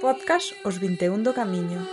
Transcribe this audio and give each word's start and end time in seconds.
Podcast 0.00 0.58
Os 0.66 0.82
21 0.82 1.22
do 1.22 1.30
Camiño 1.30 1.86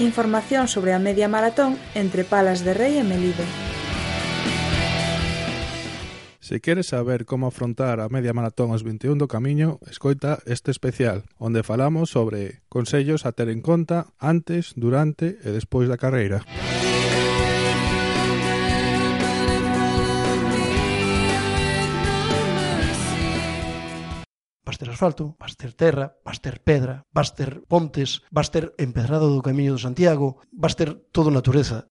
Información 0.00 0.64
sobre 0.64 0.96
a 0.96 0.98
media 0.98 1.28
maratón 1.28 1.76
entre 1.92 2.24
Palas 2.24 2.64
de 2.64 2.72
Rei 2.72 2.96
e 2.96 3.04
Melide 3.04 3.44
Se 6.40 6.64
queres 6.64 6.88
saber 6.88 7.28
como 7.28 7.52
afrontar 7.52 8.00
a 8.00 8.08
media 8.08 8.32
maratón 8.32 8.72
aos 8.72 8.80
21 8.80 9.20
do 9.20 9.28
camiño, 9.28 9.76
escoita 9.84 10.40
este 10.48 10.72
especial, 10.72 11.28
onde 11.36 11.60
falamos 11.60 12.08
sobre 12.08 12.64
consellos 12.72 13.28
a 13.28 13.36
ter 13.36 13.52
en 13.52 13.60
conta 13.60 14.08
antes, 14.16 14.72
durante 14.72 15.36
e 15.44 15.52
despois 15.52 15.84
da 15.92 16.00
carreira. 16.00 16.40
Música 16.48 16.67
vas 24.78 24.86
ter 24.86 24.94
asfalto, 24.94 25.34
vas 25.40 25.56
ter 25.56 25.72
terra, 25.74 26.14
vas 26.24 26.38
ter 26.38 26.62
pedra, 26.62 27.02
vas 27.10 27.34
ter 27.34 27.66
pontes, 27.66 28.22
vas 28.30 28.48
ter 28.50 28.70
empedrado 28.78 29.26
do 29.26 29.42
Camiño 29.42 29.74
de 29.74 29.82
Santiago, 29.82 30.38
vas 30.54 30.78
ter 30.78 30.94
todo 31.10 31.34
natureza. 31.34 31.90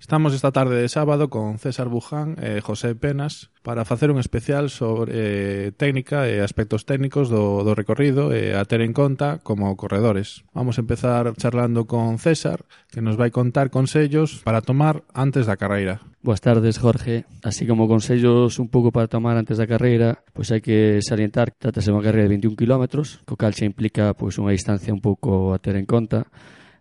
Estamos 0.00 0.32
esta 0.32 0.50
tarde 0.50 0.80
de 0.80 0.88
sábado 0.88 1.28
con 1.28 1.58
César 1.58 1.92
Buján 1.92 2.40
e 2.40 2.64
José 2.64 2.96
Penas 2.96 3.52
para 3.60 3.84
facer 3.84 4.08
un 4.08 4.16
especial 4.16 4.72
sobre 4.72 5.12
eh, 5.12 5.72
técnica 5.76 6.24
e 6.24 6.40
aspectos 6.40 6.88
técnicos 6.88 7.28
do, 7.28 7.60
do 7.68 7.76
recorrido 7.76 8.32
e 8.32 8.56
a 8.56 8.64
ter 8.64 8.80
en 8.80 8.96
conta 8.96 9.44
como 9.44 9.68
corredores. 9.76 10.48
Vamos 10.56 10.80
a 10.80 10.82
empezar 10.88 11.28
charlando 11.36 11.84
con 11.84 12.16
César, 12.16 12.64
que 12.88 13.04
nos 13.04 13.20
vai 13.20 13.28
contar 13.28 13.68
consellos 13.68 14.40
para 14.40 14.64
tomar 14.64 15.04
antes 15.12 15.44
da 15.44 15.60
carreira. 15.60 16.00
Boas 16.24 16.40
tardes, 16.40 16.80
Jorge. 16.80 17.28
Así 17.44 17.68
como 17.68 17.84
consellos 17.84 18.56
un 18.56 18.72
pouco 18.72 18.96
para 18.96 19.04
tomar 19.04 19.36
antes 19.36 19.60
da 19.60 19.68
carreira, 19.68 20.24
pois 20.32 20.48
hai 20.48 20.64
que 20.64 21.04
salientar 21.04 21.52
que 21.52 21.60
trátase 21.60 21.92
unha 21.92 22.00
carreira 22.00 22.24
de 22.24 22.40
21 22.40 22.56
km, 22.56 23.04
co 23.28 23.36
cal 23.36 23.52
xa 23.52 23.68
implica 23.68 24.16
pois, 24.16 24.40
unha 24.40 24.56
distancia 24.56 24.96
un 24.96 25.04
pouco 25.04 25.52
a 25.52 25.60
ter 25.60 25.76
en 25.76 25.84
conta 25.84 26.24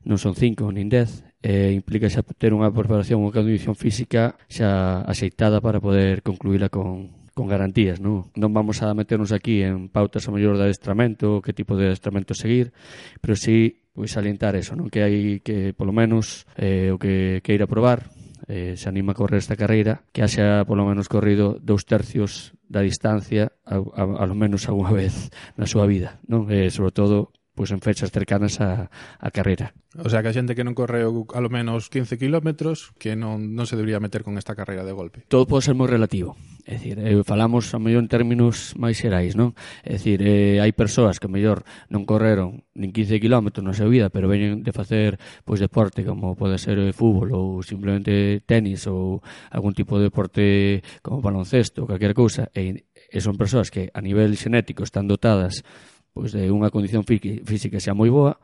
non 0.07 0.15
son 0.15 0.31
5 0.31 0.71
nin 0.71 0.87
10, 0.87 1.28
eh, 1.43 1.71
implica 1.71 2.11
xa 2.11 2.23
ter 2.35 2.51
unha 2.51 2.71
preparación, 2.71 3.23
unha 3.23 3.31
condición 3.31 3.75
física 3.75 4.35
xa 4.51 5.01
axeitada 5.07 5.63
para 5.63 5.79
poder 5.79 6.19
concluíla 6.21 6.67
con, 6.67 7.19
con 7.31 7.47
garantías, 7.47 8.03
non? 8.03 8.27
Non 8.35 8.51
vamos 8.51 8.83
a 8.83 8.91
meternos 8.91 9.31
aquí 9.31 9.63
en 9.63 9.87
pautas 9.87 10.27
o 10.27 10.35
mellor 10.35 10.59
de 10.59 10.67
adestramento, 10.67 11.39
que 11.39 11.55
tipo 11.55 11.79
de 11.79 11.95
adestramento 11.95 12.35
seguir, 12.35 12.75
pero 13.23 13.39
sí 13.39 13.87
pois 13.95 14.11
salientar 14.11 14.59
eso, 14.59 14.75
non? 14.75 14.91
Que 14.91 15.07
hai 15.07 15.39
que 15.39 15.71
polo 15.71 15.95
menos 15.95 16.43
eh, 16.59 16.91
o 16.91 16.99
que 16.99 17.39
queira 17.39 17.63
probar, 17.63 18.11
eh, 18.51 18.75
se 18.75 18.91
anima 18.91 19.15
a 19.15 19.19
correr 19.19 19.39
esta 19.39 19.55
carreira, 19.55 20.03
que 20.11 20.19
haxa 20.19 20.67
polo 20.67 20.83
menos 20.83 21.07
corrido 21.07 21.55
dous 21.63 21.87
tercios 21.87 22.51
da 22.67 22.83
distancia, 22.83 23.55
a 23.63 23.79
a 23.79 24.25
lo 24.27 24.35
menos 24.35 24.67
algunha 24.67 24.91
vez 24.91 25.31
na 25.55 25.63
súa 25.63 25.87
vida, 25.87 26.19
non? 26.27 26.51
Eh, 26.51 26.67
sobre 26.67 26.91
todo 26.91 27.31
pois 27.59 27.75
en 27.75 27.83
fechas 27.83 28.15
cercanas 28.15 28.63
a, 28.63 28.87
a 29.19 29.27
carreira. 29.35 29.75
O 29.99 30.07
sea, 30.07 30.23
que 30.23 30.31
a 30.31 30.37
xente 30.37 30.55
que 30.55 30.63
non 30.63 30.71
correu 30.71 31.27
a 31.35 31.43
lo 31.43 31.51
menos 31.51 31.91
15 31.91 32.15
kilómetros 32.15 32.95
que 32.95 33.19
non, 33.19 33.51
non 33.51 33.67
se 33.67 33.75
debería 33.75 33.99
meter 33.99 34.23
con 34.23 34.39
esta 34.39 34.55
carreira 34.55 34.87
de 34.87 34.95
golpe. 34.95 35.27
Todo 35.27 35.43
pode 35.43 35.67
ser 35.67 35.75
moi 35.75 35.91
relativo. 35.91 36.39
É 36.63 36.79
dicir, 36.79 37.03
eh, 37.03 37.19
falamos 37.27 37.67
a 37.75 37.83
mellor 37.83 37.99
en 37.99 38.07
términos 38.07 38.79
máis 38.79 38.95
xerais, 38.95 39.35
non? 39.35 39.59
É 39.83 39.99
dicir, 39.99 40.23
eh, 40.23 40.63
hai 40.63 40.71
persoas 40.71 41.19
que 41.19 41.27
mellor 41.27 41.67
non 41.91 42.07
correron 42.07 42.63
nin 42.79 42.95
15 42.95 43.19
kilómetros 43.19 43.59
na 43.59 43.75
súa 43.75 43.91
vida, 43.91 44.07
pero 44.07 44.31
veñen 44.31 44.63
de 44.63 44.71
facer 44.71 45.19
pois 45.43 45.59
deporte 45.59 46.07
como 46.07 46.39
pode 46.39 46.55
ser 46.63 46.79
eh, 46.79 46.95
fútbol 46.95 47.35
ou 47.35 47.45
simplemente 47.59 48.39
tenis 48.47 48.87
ou 48.87 49.19
algún 49.51 49.75
tipo 49.75 49.99
de 49.99 50.07
deporte 50.07 50.79
como 51.03 51.19
baloncesto, 51.19 51.83
calquera 51.83 52.15
cousa, 52.15 52.47
e, 52.55 52.87
e 52.95 53.19
son 53.19 53.35
persoas 53.35 53.67
que 53.67 53.91
a 53.91 53.99
nivel 53.99 54.39
xenético 54.39 54.87
están 54.87 55.11
dotadas 55.11 55.67
pois 56.13 56.33
de 56.33 56.49
unha 56.49 56.73
condición 56.73 57.05
física 57.05 57.77
xa 57.79 57.93
moi 57.93 58.09
boa, 58.09 58.37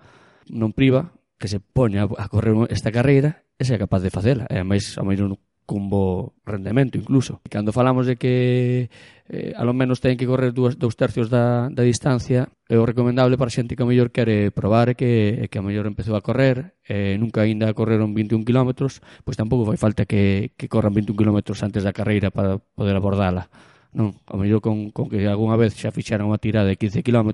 non 0.49 0.71
priva 0.71 1.15
que 1.35 1.51
se 1.51 1.59
poña 1.59 2.07
a 2.07 2.25
correr 2.31 2.55
esta 2.71 2.93
carreira 2.93 3.43
e 3.59 3.63
sea 3.63 3.79
capaz 3.79 4.03
de 4.03 4.13
facela. 4.13 4.47
E 4.51 4.63
máis, 4.63 4.95
a 4.99 5.03
máis 5.03 5.19
un 5.19 5.35
cun 5.65 5.89
bo 5.89 6.37
rendemento 6.45 6.97
incluso. 6.97 7.41
Cando 7.49 7.73
falamos 7.73 8.05
de 8.05 8.15
que 8.15 8.89
eh, 9.27 9.53
alo 9.57 9.73
menos 9.73 9.99
ten 9.99 10.15
que 10.15 10.29
correr 10.29 10.53
dúas, 10.53 10.77
dous 10.77 10.93
tercios 10.93 11.33
da, 11.33 11.67
da 11.73 11.81
distancia, 11.81 12.53
é 12.69 12.77
o 12.77 12.85
recomendable 12.85 13.35
para 13.35 13.49
xente 13.49 13.73
que 13.73 13.81
a 13.81 13.89
mellor 13.89 14.13
quere 14.13 14.53
probar 14.53 14.93
e 14.93 14.95
que, 14.95 15.49
que 15.49 15.57
a 15.57 15.65
mellor 15.65 15.89
empezou 15.89 16.13
a 16.13 16.21
correr, 16.21 16.77
eh, 16.85 17.17
nunca 17.17 17.43
aínda 17.43 17.73
correron 17.73 18.13
21 18.13 18.45
km, 18.45 18.93
pois 19.25 19.35
tampouco 19.35 19.65
fai 19.65 19.81
falta 19.81 20.05
que, 20.05 20.53
que 20.53 20.69
corran 20.69 20.93
21 20.93 21.17
km 21.17 21.41
antes 21.65 21.81
da 21.81 21.91
carreira 21.91 22.29
para 22.29 22.61
poder 22.77 22.93
abordala 22.93 23.49
Non, 23.95 24.19
ao 24.27 24.35
mellor 24.35 24.59
con, 24.59 24.91
con 24.91 25.07
que 25.07 25.23
algunha 25.23 25.55
vez 25.55 25.71
xa 25.79 25.87
fixaran 25.87 26.27
unha 26.27 26.35
tirada 26.35 26.67
de 26.67 26.75
15 26.75 26.99
km, 26.99 27.31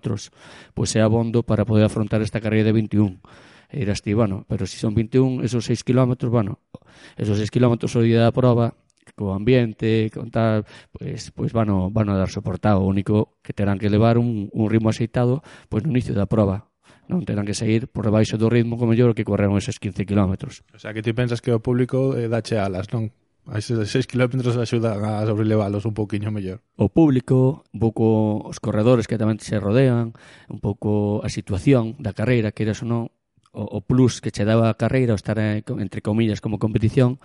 pois 0.78 0.94
é 0.94 1.02
abondo 1.02 1.42
para 1.42 1.66
poder 1.66 1.90
afrontar 1.90 2.22
esta 2.22 2.38
carreira 2.38 2.70
de 2.70 2.78
21. 2.78 3.18
E 3.74 3.82
dirás 3.82 4.06
ti, 4.06 4.14
bueno, 4.14 4.46
pero 4.46 4.70
se 4.70 4.78
si 4.78 4.86
son 4.86 4.94
21, 4.94 5.42
esos 5.42 5.66
6 5.66 5.82
km, 5.82 6.30
bueno, 6.30 6.62
esos 7.18 7.42
6 7.42 7.50
km 7.50 7.82
o 7.82 8.02
día 8.06 8.22
da 8.22 8.30
prova, 8.30 8.78
co 9.18 9.34
ambiente, 9.34 10.14
con 10.14 10.30
tal, 10.30 10.70
pois, 10.94 11.34
pois 11.34 11.50
van, 11.50 11.74
a, 11.74 11.90
van 11.90 12.14
a 12.14 12.18
dar 12.20 12.30
soportado. 12.30 12.86
O 12.86 12.90
único 12.90 13.42
que 13.42 13.58
terán 13.58 13.82
que 13.82 13.90
levar 13.90 14.22
un, 14.22 14.54
un 14.54 14.70
ritmo 14.70 14.94
aceitado 14.94 15.42
pois 15.66 15.82
no 15.82 15.90
inicio 15.90 16.14
da 16.14 16.30
prova, 16.30 16.70
non 17.10 17.26
terán 17.26 17.50
que 17.50 17.58
seguir 17.58 17.90
por 17.90 18.06
debaixo 18.06 18.38
do 18.38 18.54
ritmo 18.54 18.78
como 18.78 18.94
mellor 18.94 19.18
que 19.18 19.26
correron 19.26 19.58
esos 19.58 19.82
15 19.82 20.06
kilómetros. 20.06 20.62
O 20.72 20.80
sea, 20.80 20.94
que 20.94 21.02
ti 21.02 21.12
pensas 21.18 21.42
que 21.42 21.50
o 21.50 21.60
público 21.60 22.14
eh, 22.14 22.30
dache 22.30 22.62
alas, 22.62 22.88
non? 22.94 23.10
As 23.50 23.66
seis 23.66 24.06
kilómetros 24.06 24.54
axudan 24.54 25.02
a 25.02 25.26
sobrelevalos 25.26 25.90
un 25.90 25.98
pouquiño 25.98 26.30
mellor. 26.30 26.62
O 26.78 26.94
público, 26.94 27.66
un 27.74 27.80
pouco 27.82 28.38
os 28.46 28.62
corredores 28.62 29.10
que 29.10 29.18
tamén 29.18 29.42
se 29.42 29.58
rodean, 29.58 30.14
un 30.46 30.60
pouco 30.62 31.26
a 31.26 31.30
situación 31.34 31.98
da 31.98 32.14
carreira, 32.14 32.54
que 32.54 32.62
eras 32.62 32.86
ou 32.86 32.88
non, 32.88 33.02
o, 33.50 33.64
o 33.66 33.80
plus 33.82 34.22
que 34.22 34.30
che 34.30 34.46
daba 34.46 34.70
a 34.70 34.78
carreira, 34.78 35.18
o 35.18 35.20
estar 35.20 35.42
entre 35.42 36.06
comillas 36.06 36.38
como 36.38 36.62
competición, 36.62 37.18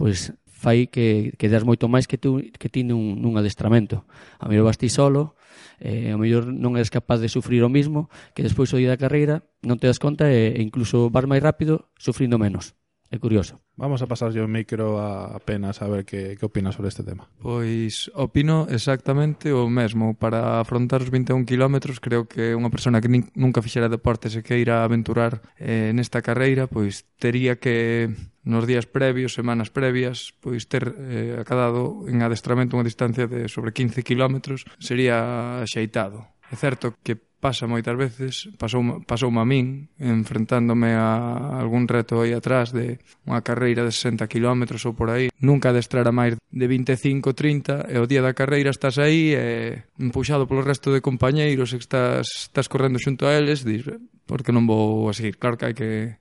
pois 0.00 0.32
fai 0.48 0.88
que, 0.88 1.36
que 1.38 1.52
das 1.52 1.62
moito 1.62 1.86
máis 1.86 2.10
que 2.10 2.16
tú 2.16 2.40
que 2.40 2.72
ti 2.72 2.82
nun, 2.82 3.20
nun 3.20 3.36
adestramento. 3.36 4.08
A 4.42 4.48
mellor 4.48 4.66
vas 4.66 4.80
ti 4.80 4.88
solo, 4.88 5.36
eh, 5.78 6.10
a 6.10 6.18
mellor 6.18 6.48
non 6.48 6.74
eres 6.80 6.90
capaz 6.90 7.20
de 7.20 7.28
sufrir 7.28 7.62
o 7.62 7.70
mismo, 7.70 8.10
que 8.32 8.42
despois 8.42 8.72
o 8.74 8.80
día 8.80 8.90
da 8.90 8.98
carreira 8.98 9.44
non 9.62 9.76
te 9.76 9.86
das 9.86 10.00
conta 10.02 10.32
e, 10.32 10.58
e 10.58 10.60
incluso 10.64 11.12
vas 11.12 11.28
máis 11.30 11.44
rápido 11.44 11.92
sufrindo 12.00 12.40
menos. 12.40 12.74
É 13.08 13.16
curioso. 13.18 13.56
Vamos 13.76 14.04
a 14.04 14.06
pasar 14.06 14.36
yo 14.36 14.44
o 14.44 14.52
micro 14.52 15.00
a 15.00 15.32
apenas 15.32 15.80
a 15.80 15.88
ver 15.88 16.04
que, 16.04 16.36
que 16.36 16.44
opinas 16.44 16.76
sobre 16.76 16.92
este 16.92 17.00
tema. 17.00 17.24
Pois 17.40 18.12
opino 18.12 18.68
exactamente 18.68 19.48
o 19.48 19.64
mesmo. 19.72 20.12
Para 20.12 20.60
afrontar 20.60 21.00
os 21.00 21.08
21 21.08 21.48
km 21.48 21.80
creo 22.04 22.28
que 22.28 22.52
unha 22.52 22.68
persona 22.68 23.00
que 23.00 23.08
nin, 23.08 23.24
nunca 23.32 23.64
fixera 23.64 23.88
deportes 23.88 24.36
e 24.36 24.44
queira 24.44 24.84
aventurar 24.84 25.40
eh, 25.56 25.88
nesta 25.96 26.20
carreira, 26.20 26.68
pois 26.68 27.08
tería 27.16 27.56
que 27.56 28.12
nos 28.44 28.68
días 28.68 28.84
previos, 28.84 29.32
semanas 29.32 29.72
previas, 29.72 30.36
pois 30.44 30.68
ter 30.68 30.92
eh, 31.00 31.40
acadado 31.40 32.04
en 32.12 32.20
adestramento 32.20 32.76
unha 32.76 32.84
distancia 32.84 33.24
de 33.24 33.48
sobre 33.48 33.72
15 33.72 34.04
km 34.04 34.60
sería 34.76 35.64
axeitado. 35.64 36.28
É 36.52 36.56
certo 36.60 36.92
que 37.00 37.27
pasa 37.40 37.70
moitas 37.70 37.94
veces, 37.94 38.50
pasou, 38.58 38.82
pasou 39.06 39.30
a 39.38 39.44
min, 39.46 39.86
enfrentándome 40.02 40.98
a 40.98 41.58
algún 41.62 41.86
reto 41.86 42.18
aí 42.18 42.34
atrás 42.34 42.74
de 42.74 42.98
unha 43.26 43.46
carreira 43.46 43.86
de 43.86 43.94
60 43.94 44.26
km 44.26 44.66
ou 44.84 44.94
por 44.94 45.14
aí, 45.14 45.30
nunca 45.38 45.70
adestrara 45.70 46.10
máis 46.10 46.34
de 46.34 46.66
25, 46.66 47.34
30, 47.34 47.94
e 47.94 47.96
o 48.02 48.10
día 48.10 48.22
da 48.22 48.34
carreira 48.34 48.74
estás 48.74 48.98
aí, 48.98 49.38
e, 49.38 49.86
empuxado 50.02 50.50
polo 50.50 50.66
resto 50.66 50.90
de 50.90 50.98
compañeiros, 50.98 51.70
estás, 51.78 52.50
estás 52.50 52.66
correndo 52.66 52.98
xunto 52.98 53.30
a 53.30 53.38
eles, 53.38 53.62
dis, 53.62 53.86
porque 54.26 54.50
non 54.50 54.66
vou 54.66 55.06
a 55.06 55.14
seguir? 55.14 55.38
Claro 55.38 55.54
que 55.54 55.66
hai 55.70 55.74
que 55.78 56.18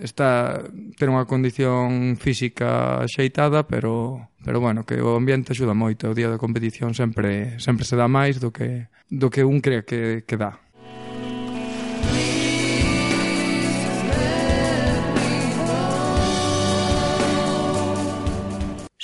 está 0.00 0.62
ter 0.96 1.12
unha 1.12 1.28
condición 1.28 2.16
física 2.16 3.04
xeitada, 3.10 3.68
pero 3.68 4.28
pero 4.42 4.58
bueno, 4.58 4.88
que 4.88 4.98
o 5.04 5.14
ambiente 5.18 5.52
axuda 5.52 5.76
moito, 5.76 6.08
o 6.08 6.16
día 6.16 6.32
da 6.32 6.40
competición 6.40 6.96
sempre 6.96 7.60
sempre 7.60 7.84
se 7.84 7.98
dá 7.98 8.08
máis 8.08 8.40
do 8.40 8.54
que 8.54 8.88
do 9.12 9.28
que 9.28 9.44
un 9.44 9.60
cree 9.60 9.84
que 9.84 10.24
que 10.24 10.36
dá. 10.40 10.62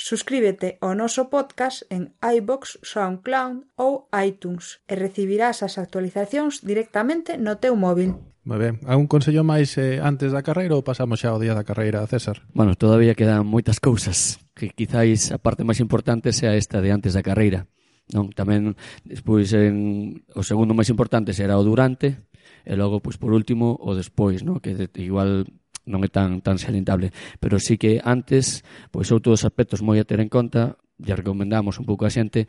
Suscríbete 0.09 0.81
ao 0.81 0.97
noso 0.97 1.29
podcast 1.29 1.85
en 1.93 2.17
iBox, 2.17 2.81
SoundCloud 2.81 3.69
ou 3.77 4.09
iTunes 4.09 4.81
e 4.89 4.97
recibirás 4.97 5.61
as 5.61 5.77
actualizacións 5.77 6.65
directamente 6.65 7.37
no 7.37 7.61
teu 7.61 7.77
móvil. 7.77 8.17
Moi 8.47 8.55
ben. 8.55 8.79
Algún 8.87 9.11
consello 9.11 9.43
máis 9.43 9.75
eh, 9.75 9.99
antes 9.99 10.31
da 10.31 10.39
carreira 10.39 10.79
ou 10.79 10.85
pasamos 10.85 11.19
xa 11.19 11.35
ao 11.35 11.41
día 11.43 11.51
da 11.51 11.67
carreira, 11.67 12.07
César? 12.07 12.47
Bueno, 12.55 12.79
todavía 12.79 13.11
quedan 13.11 13.43
moitas 13.43 13.83
cousas 13.83 14.39
que 14.55 14.71
quizáis 14.71 15.35
a 15.35 15.43
parte 15.43 15.67
máis 15.67 15.83
importante 15.83 16.31
sea 16.31 16.55
esta 16.55 16.79
de 16.79 16.95
antes 16.95 17.11
da 17.11 17.25
carreira. 17.25 17.67
Non, 18.09 18.31
tamén 18.31 18.79
despois 19.03 19.51
en, 19.51 20.23
o 20.33 20.41
segundo 20.41 20.71
máis 20.71 20.87
importante 20.87 21.35
será 21.35 21.59
o 21.59 21.67
durante 21.67 22.25
e 22.63 22.73
logo 22.79 23.03
pois 23.03 23.19
por 23.19 23.35
último 23.35 23.75
o 23.75 23.91
despois, 23.91 24.41
non? 24.41 24.63
Que 24.63 24.73
de, 24.73 24.87
igual 25.03 25.43
non 25.83 25.99
é 26.01 26.09
tan 26.09 26.39
tan 26.39 26.55
salientable, 26.57 27.11
pero 27.43 27.59
sí 27.59 27.75
que 27.75 27.99
antes 27.99 28.63
pois 28.89 29.11
outros 29.11 29.43
aspectos 29.43 29.83
moi 29.83 29.99
a 29.99 30.07
ter 30.07 30.23
en 30.23 30.31
conta, 30.31 30.79
lle 30.95 31.13
recomendamos 31.13 31.75
un 31.75 31.85
pouco 31.85 32.07
a 32.07 32.13
xente 32.13 32.47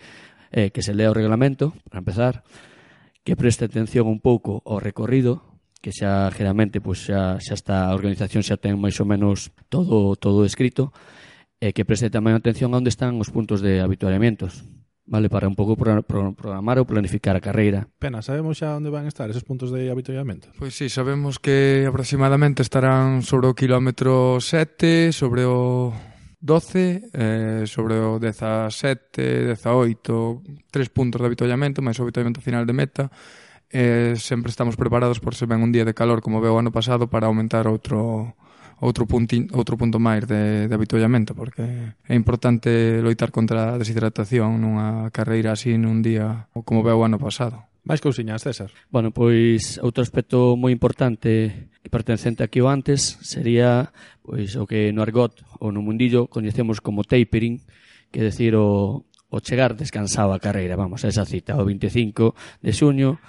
eh, 0.54 0.70
que 0.70 0.87
se 0.87 0.94
lea 0.94 1.10
o 1.10 1.19
reglamento, 1.19 1.75
para 1.90 1.98
empezar, 1.98 2.46
que 3.26 3.34
preste 3.34 3.66
atención 3.66 4.06
un 4.06 4.22
pouco 4.22 4.62
ao 4.64 4.78
recorrido 4.78 5.50
que 5.81 5.91
xa 5.93 6.29
geralmente 6.31 6.85
pois, 6.85 7.00
xa, 7.09 7.41
xa 7.41 7.55
está 7.56 7.88
a 7.88 7.97
organización 7.97 8.44
xa 8.44 8.61
ten 8.61 8.77
máis 8.77 9.00
ou 9.00 9.09
menos 9.09 9.50
todo 9.73 10.15
todo 10.17 10.44
escrito 10.44 10.93
e 11.61 11.73
que 11.73 11.88
preste 11.88 12.12
tamén 12.12 12.37
atención 12.37 12.73
a 12.73 12.81
onde 12.81 12.93
están 12.93 13.17
os 13.17 13.32
puntos 13.32 13.65
de 13.65 13.81
habituallamentos 13.81 14.65
vale 15.11 15.29
para 15.29 15.49
un 15.49 15.56
pouco 15.56 15.77
pro, 15.77 16.03
pro, 16.06 16.32
programar 16.32 16.79
ou 16.79 16.87
planificar 16.87 17.35
a 17.35 17.43
carreira. 17.43 17.91
Pena, 17.99 18.23
sabemos 18.23 18.62
xa 18.62 18.79
onde 18.79 18.94
van 18.94 19.11
estar 19.11 19.27
esos 19.27 19.43
puntos 19.43 19.75
de 19.75 19.91
habituallamento? 19.91 20.55
Pois 20.55 20.79
sí, 20.79 20.87
sabemos 20.87 21.43
que 21.43 21.83
aproximadamente 21.83 22.62
estarán 22.62 23.26
sobre 23.26 23.50
o 23.50 23.59
kilómetro 23.59 24.38
7, 24.38 25.11
sobre 25.11 25.43
o 25.50 25.91
12, 26.38 27.11
eh, 27.12 27.62
sobre 27.67 27.99
o 27.99 28.23
17, 28.23 29.59
18, 29.59 30.71
tres 30.71 30.88
puntos 30.88 31.21
de 31.21 31.26
habituallamento, 31.26 31.83
máis 31.83 31.99
o 31.99 32.06
habituallamento 32.06 32.38
final 32.38 32.62
de 32.62 32.73
meta, 32.73 33.11
eh, 33.70 34.14
sempre 34.17 34.50
estamos 34.50 34.76
preparados 34.76 35.20
por 35.20 35.34
se 35.34 35.46
ven 35.46 35.62
un 35.62 35.72
día 35.72 35.84
de 35.84 35.94
calor 35.94 36.22
como 36.22 36.40
veo 36.40 36.55
o 36.55 36.61
ano 36.61 36.75
pasado 36.75 37.06
para 37.06 37.26
aumentar 37.26 37.70
outro 37.70 38.34
outro 38.81 39.05
puntin, 39.05 39.46
outro 39.52 39.76
punto 39.76 40.00
máis 40.00 40.25
de, 40.25 40.67
de 40.67 40.75
avitollamento 40.75 41.37
porque 41.37 41.94
é 41.94 42.14
importante 42.17 42.99
loitar 43.05 43.28
contra 43.28 43.76
a 43.76 43.78
deshidratación 43.78 44.56
nunha 44.56 45.12
carreira 45.12 45.52
así 45.52 45.76
nun 45.76 46.00
día 46.00 46.49
como 46.64 46.81
veo 46.81 46.99
o 46.99 47.05
ano 47.05 47.20
pasado. 47.20 47.70
Máis 47.81 48.05
cousiñas, 48.05 48.44
César. 48.44 48.72
Bueno, 48.93 49.12
pois 49.12 49.81
outro 49.81 50.00
aspecto 50.05 50.56
moi 50.56 50.73
importante 50.73 51.69
que 51.81 51.93
pertencente 51.93 52.44
aquí 52.44 52.61
o 52.61 52.69
antes 52.69 53.20
sería 53.20 53.93
pois 54.25 54.56
o 54.56 54.64
que 54.64 54.93
no 54.96 55.05
argot 55.05 55.37
ou 55.61 55.73
no 55.73 55.84
mundillo 55.84 56.28
coñecemos 56.28 56.81
como 56.81 57.05
tapering, 57.05 57.61
que 58.08 58.25
decir 58.25 58.56
o, 58.56 59.05
o 59.28 59.37
chegar 59.44 59.76
descansado 59.76 60.32
a 60.32 60.43
carreira, 60.43 60.76
vamos, 60.76 61.05
a 61.05 61.08
esa 61.08 61.28
cita, 61.28 61.56
o 61.56 61.64
25 61.64 62.32
de 62.64 62.73
xuño, 62.73 63.20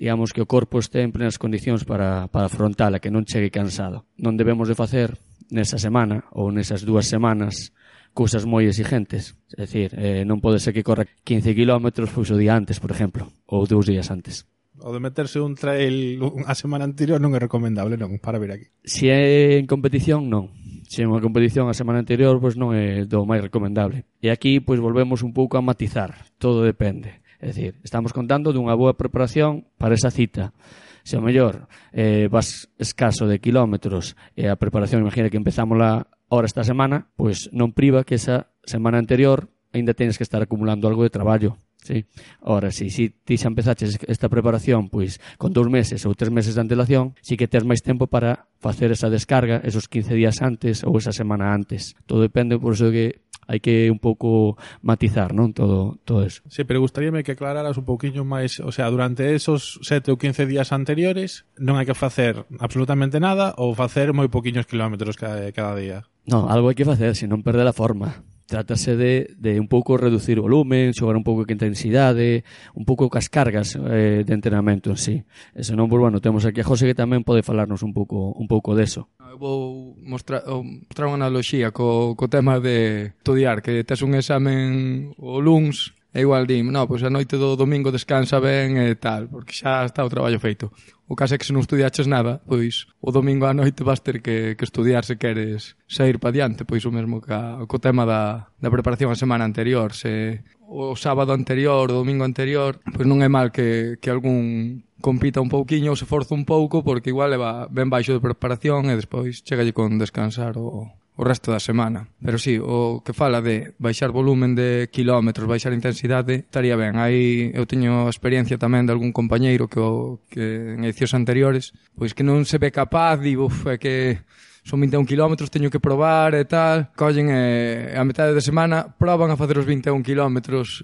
digamos 0.00 0.32
que 0.32 0.40
o 0.40 0.48
corpo 0.48 0.80
este 0.80 1.04
en 1.04 1.12
plenas 1.12 1.36
condicións 1.36 1.84
para, 1.84 2.24
para 2.32 2.48
afrontala, 2.48 3.04
que 3.04 3.12
non 3.12 3.28
chegue 3.28 3.52
cansado. 3.52 4.08
Non 4.16 4.40
debemos 4.40 4.64
de 4.64 4.72
facer 4.72 5.20
nesa 5.52 5.76
semana 5.76 6.24
ou 6.32 6.48
nesas 6.48 6.88
dúas 6.88 7.04
semanas 7.04 7.76
cousas 8.16 8.48
moi 8.48 8.64
exigentes. 8.64 9.36
É 9.52 9.68
dicir, 9.68 9.92
eh, 10.00 10.24
non 10.24 10.40
pode 10.40 10.56
ser 10.56 10.72
que 10.72 10.80
corra 10.80 11.04
15 11.04 11.52
km 11.52 12.08
pois 12.08 12.32
o 12.32 12.40
día 12.40 12.56
antes, 12.56 12.80
por 12.80 12.96
exemplo, 12.96 13.28
ou 13.44 13.68
dous 13.68 13.84
días 13.84 14.08
antes. 14.08 14.48
O 14.80 14.88
de 14.96 15.04
meterse 15.04 15.36
un 15.36 15.52
trail 15.52 16.16
a 16.48 16.56
semana 16.56 16.88
anterior 16.88 17.20
non 17.20 17.36
é 17.36 17.38
recomendable, 17.44 18.00
non, 18.00 18.16
para 18.24 18.40
vir 18.40 18.56
aquí. 18.56 18.66
Se 18.80 19.12
é 19.12 19.60
en 19.60 19.68
competición, 19.68 20.32
non. 20.32 20.48
Se 20.88 21.04
é 21.04 21.06
unha 21.06 21.20
competición 21.20 21.68
a 21.68 21.76
semana 21.76 22.00
anterior, 22.00 22.40
pois 22.40 22.56
non 22.56 22.72
é 22.72 23.04
do 23.04 23.28
máis 23.28 23.44
recomendable. 23.44 24.08
E 24.24 24.32
aquí, 24.32 24.64
pois 24.64 24.80
volvemos 24.80 25.20
un 25.20 25.36
pouco 25.36 25.60
a 25.60 25.62
matizar. 25.62 26.24
Todo 26.40 26.64
depende. 26.64 27.20
É 27.40 27.48
dicir, 27.48 27.80
estamos 27.80 28.12
contando 28.12 28.52
dunha 28.52 28.76
boa 28.76 28.92
preparación 28.92 29.64
para 29.80 29.96
esa 29.96 30.12
cita. 30.12 30.52
Se 31.00 31.16
ao 31.16 31.24
mellor 31.24 31.64
eh, 31.96 32.28
vas 32.28 32.68
escaso 32.76 33.24
de 33.24 33.40
kilómetros 33.40 34.12
e 34.36 34.44
a 34.44 34.60
preparación, 34.60 35.00
imagina 35.00 35.32
que 35.32 35.40
empezamos 35.40 35.80
la 35.80 36.04
hora 36.28 36.44
esta 36.44 36.60
semana, 36.68 37.08
pois 37.16 37.48
non 37.56 37.72
priva 37.72 38.04
que 38.04 38.20
esa 38.20 38.52
semana 38.68 39.00
anterior 39.00 39.48
aínda 39.72 39.96
tenes 39.96 40.20
que 40.20 40.26
estar 40.28 40.44
acumulando 40.44 40.84
algo 40.84 41.00
de 41.00 41.10
traballo. 41.10 41.56
Sí. 41.80 42.04
Ora, 42.44 42.70
si, 42.70 42.92
si 42.92 43.08
ti 43.08 43.40
xa 43.40 43.48
empezaches 43.48 43.96
esta 44.04 44.28
preparación 44.28 44.92
pois 44.92 45.16
con 45.40 45.56
dous 45.56 45.72
meses 45.72 46.04
ou 46.04 46.12
tres 46.12 46.28
meses 46.28 46.52
de 46.52 46.60
antelación, 46.60 47.16
si 47.24 47.40
que 47.40 47.48
tens 47.48 47.64
máis 47.64 47.80
tempo 47.80 48.04
para 48.04 48.52
facer 48.60 48.92
esa 48.92 49.08
descarga 49.08 49.64
esos 49.64 49.88
15 49.88 50.12
días 50.12 50.44
antes 50.44 50.84
ou 50.84 51.00
esa 51.00 51.16
semana 51.16 51.56
antes. 51.56 51.96
Todo 52.04 52.20
depende, 52.20 52.60
por 52.60 52.76
iso 52.76 52.92
que 52.92 53.24
hai 53.50 53.58
que 53.58 53.90
un 53.90 53.98
pouco 53.98 54.54
matizar, 54.86 55.34
non, 55.34 55.50
todo 55.50 55.98
todo 56.06 56.22
eso. 56.22 56.46
Sí, 56.46 56.62
pero 56.62 56.78
gustaríame 56.78 57.26
que 57.26 57.34
aclararas 57.34 57.74
un 57.74 57.82
pouquiño 57.82 58.22
máis, 58.22 58.62
o 58.62 58.70
sea, 58.70 58.86
durante 58.94 59.34
esos 59.34 59.82
7 59.82 60.14
ou 60.14 60.16
15 60.16 60.46
días 60.46 60.70
anteriores 60.70 61.50
non 61.58 61.74
hai 61.74 61.82
que 61.82 61.98
facer 61.98 62.46
absolutamente 62.62 63.18
nada 63.18 63.58
ou 63.58 63.74
facer 63.74 64.14
moi 64.14 64.30
poquiños 64.30 64.70
kilómetros 64.70 65.18
cada, 65.18 65.50
cada 65.50 65.74
día. 65.74 66.06
Non, 66.30 66.46
algo 66.46 66.70
hai 66.70 66.78
que 66.78 66.86
facer, 66.86 67.18
senón 67.18 67.42
perder 67.42 67.66
a 67.66 67.74
forma 67.74 68.22
trátase 68.50 68.96
de, 68.96 69.34
de 69.38 69.60
un 69.60 69.68
pouco 69.68 69.96
reducir 69.96 70.36
o 70.38 70.42
volumen, 70.42 70.92
xogar 70.92 71.14
un 71.14 71.22
pouco 71.22 71.46
que 71.46 71.54
intensidade, 71.54 72.42
un 72.74 72.84
pouco 72.84 73.06
cas 73.06 73.30
cargas 73.30 73.78
eh, 73.78 74.26
de 74.26 74.34
entrenamento 74.34 74.90
en 74.90 74.98
sí. 74.98 75.16
E 75.54 75.62
senón, 75.62 75.86
pues, 75.86 76.02
bueno, 76.02 76.18
temos 76.18 76.44
aquí 76.44 76.60
a 76.60 76.66
José 76.66 76.84
que 76.90 76.98
tamén 76.98 77.22
pode 77.22 77.46
falarnos 77.46 77.86
un 77.86 77.94
pouco 77.94 78.34
un 78.34 78.50
pouco 78.50 78.74
deso 78.74 79.06
vou 79.36 79.94
mostrar, 80.02 80.42
mostrar 80.46 81.06
unha 81.06 81.20
analoxía 81.26 81.70
co, 81.70 82.16
co 82.18 82.32
tema 82.32 82.58
de 82.58 83.12
estudiar, 83.20 83.62
que 83.62 83.84
tes 83.84 84.02
un 84.02 84.16
examen 84.16 85.12
o 85.20 85.38
LUNS 85.38 85.94
E 86.12 86.26
igual 86.26 86.46
dim, 86.46 86.74
no, 86.74 86.90
pois 86.90 87.06
a 87.06 87.10
noite 87.10 87.38
do 87.38 87.54
domingo 87.54 87.94
descansa 87.94 88.42
ben 88.42 88.74
e 88.82 88.98
tal, 88.98 89.30
porque 89.30 89.54
xa 89.54 89.86
está 89.86 90.02
o 90.02 90.10
traballo 90.10 90.42
feito. 90.42 90.74
O 91.06 91.14
caso 91.14 91.34
é 91.34 91.38
que 91.38 91.46
se 91.46 91.54
non 91.54 91.62
estudiaches 91.62 92.10
nada, 92.10 92.42
pois 92.50 92.90
o 92.98 93.14
domingo 93.14 93.46
á 93.46 93.54
noite 93.54 93.86
vas 93.86 94.02
ter 94.02 94.18
que, 94.18 94.58
que 94.58 94.66
estudiar 94.66 95.06
se 95.06 95.22
queres 95.22 95.78
sair 95.86 96.18
pa 96.18 96.34
diante, 96.34 96.66
pois 96.66 96.82
o 96.82 96.90
mesmo 96.90 97.22
ca, 97.22 97.62
co 97.70 97.78
tema 97.78 98.02
da, 98.02 98.50
da 98.58 98.74
preparación 98.74 99.14
a 99.14 99.18
semana 99.18 99.46
anterior, 99.46 99.94
se 99.94 100.42
o 100.66 100.98
sábado 100.98 101.30
anterior, 101.30 101.86
o 101.86 101.98
domingo 102.02 102.26
anterior, 102.26 102.82
pois 102.90 103.06
non 103.06 103.22
é 103.22 103.30
mal 103.30 103.54
que, 103.54 103.98
que 104.02 104.10
algún 104.10 104.82
compita 104.98 105.38
un 105.38 105.46
pouquiño 105.46 105.94
ou 105.94 105.98
se 105.98 106.10
forza 106.10 106.34
un 106.34 106.42
pouco 106.42 106.82
porque 106.82 107.14
igual 107.14 107.30
leva 107.30 107.70
ben 107.70 107.86
baixo 107.86 108.14
de 108.14 108.22
preparación 108.22 108.90
e 108.90 108.98
despois 108.98 109.46
chegalle 109.46 109.70
con 109.70 109.94
descansar 109.94 110.58
o, 110.58 110.90
o 111.20 111.24
resto 111.24 111.52
da 111.52 111.60
semana. 111.60 112.08
Pero 112.24 112.40
sí, 112.40 112.56
o 112.56 113.04
que 113.04 113.12
fala 113.12 113.44
de 113.44 113.76
baixar 113.76 114.08
volumen 114.08 114.56
de 114.56 114.88
kilómetros, 114.88 115.44
baixar 115.44 115.76
intensidade, 115.76 116.48
estaría 116.48 116.80
ben. 116.80 116.96
Aí 116.96 117.52
eu 117.52 117.68
teño 117.68 118.08
experiencia 118.08 118.56
tamén 118.56 118.88
de 118.88 118.96
algún 118.96 119.12
compañeiro 119.12 119.68
que, 119.68 119.84
o, 119.84 120.24
que 120.32 120.80
en 120.80 120.88
edicións 120.88 121.12
anteriores, 121.12 121.76
pois 121.92 122.16
que 122.16 122.24
non 122.24 122.48
se 122.48 122.56
ve 122.56 122.72
capaz, 122.72 123.20
digo, 123.20 123.52
é 123.68 123.76
que 123.76 124.24
son 124.64 124.80
21 124.80 125.06
km, 125.06 125.48
teño 125.48 125.70
que 125.70 125.80
probar 125.80 126.34
e 126.34 126.44
tal. 126.44 126.92
Collen 126.96 127.28
eh, 127.30 127.94
a 127.96 128.04
metade 128.04 128.34
de 128.34 128.42
semana, 128.44 128.86
proban 128.96 129.30
a 129.30 129.36
facer 129.36 129.58
os 129.58 129.66
21 129.66 130.02
km 130.04 130.36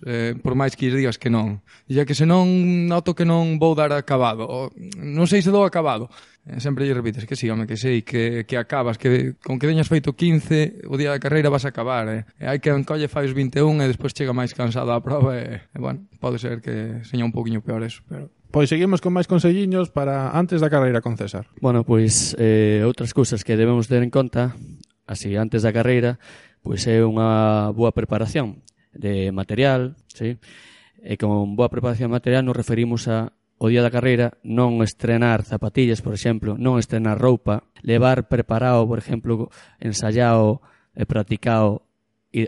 eh, 0.07 0.35
por 0.41 0.55
máis 0.57 0.75
que 0.75 0.89
digas 0.89 1.21
que 1.21 1.29
non. 1.29 1.61
E 1.89 1.99
que 2.05 2.15
se 2.17 2.25
non 2.25 2.47
noto 2.89 3.13
que 3.13 3.29
non 3.29 3.61
vou 3.61 3.77
dar 3.77 3.93
acabado, 3.93 4.47
o, 4.47 4.59
non 5.01 5.27
sei 5.29 5.43
se 5.43 5.53
dou 5.53 5.65
acabado, 5.65 6.09
eh, 6.47 6.61
sempre 6.61 6.87
lle 6.87 6.95
repites 6.95 7.27
que 7.27 7.37
sí, 7.37 7.51
home, 7.51 7.67
que 7.67 7.77
sei, 7.77 8.03
que, 8.03 8.47
que 8.47 8.57
acabas, 8.57 8.97
que 8.97 9.35
con 9.43 9.59
que 9.59 9.67
teñas 9.67 9.91
feito 9.91 10.15
15, 10.15 10.87
o 10.89 10.95
día 10.97 11.11
da 11.11 11.21
carreira 11.21 11.51
vas 11.51 11.67
a 11.67 11.75
acabar, 11.75 12.07
eh? 12.09 12.23
e 12.41 12.47
hai 12.47 12.59
que 12.63 12.71
encolle 12.71 13.11
fai 13.11 13.27
os 13.27 13.35
21 13.35 13.83
e 13.83 13.87
despois 13.91 14.15
chega 14.15 14.33
máis 14.33 14.55
cansado 14.55 14.95
a 14.95 15.03
prova, 15.03 15.37
e, 15.37 15.61
e 15.67 15.79
bueno, 15.79 16.07
pode 16.23 16.39
ser 16.39 16.63
que 16.63 17.03
seña 17.05 17.27
un 17.27 17.35
poquinho 17.35 17.61
peor 17.61 17.83
eso, 17.83 18.01
pero 18.09 18.31
Pois 18.57 18.73
seguimos 18.73 19.05
con 19.05 19.13
máis 19.13 19.29
conselliños 19.29 19.93
para 19.93 20.33
antes 20.33 20.65
da 20.65 20.73
carreira 20.73 21.05
con 21.05 21.21
César. 21.21 21.45
Bueno, 21.61 21.85
pois 21.85 22.33
eh, 22.41 22.81
outras 22.89 23.13
cousas 23.13 23.45
que 23.45 23.53
debemos 23.53 23.85
ter 23.85 24.01
en 24.01 24.09
conta, 24.09 24.57
así 25.05 25.37
antes 25.37 25.61
da 25.61 25.77
carreira, 25.77 26.17
pois 26.65 26.89
é 26.89 27.05
unha 27.05 27.69
boa 27.77 27.93
preparación 27.93 28.65
de 28.97 29.29
material, 29.29 30.01
sí? 30.09 30.41
E 31.05 31.21
con 31.21 31.53
boa 31.53 31.69
preparación 31.69 32.09
de 32.09 32.17
material 32.17 32.49
nos 32.49 32.57
referimos 32.57 33.13
a 33.13 33.37
o 33.61 33.69
día 33.69 33.85
da 33.85 33.93
carreira 33.93 34.41
non 34.41 34.81
estrenar 34.81 35.45
zapatillas, 35.45 36.01
por 36.01 36.17
exemplo, 36.17 36.57
non 36.57 36.81
estrenar 36.81 37.21
roupa, 37.21 37.69
levar 37.85 38.25
preparado, 38.25 38.89
por 38.89 38.97
exemplo, 38.97 39.53
ensayado 39.85 40.65
e 40.97 41.05
practicado 41.05 41.85